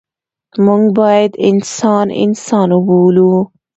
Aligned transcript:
موږ 0.65 0.83
باید 0.99 1.31
انسان 1.49 2.07
انسان 2.23 2.67
وبولو. 2.75 3.33